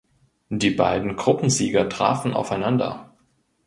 [0.49, 3.13] Die beiden Gruppensieger trafen aufeinander.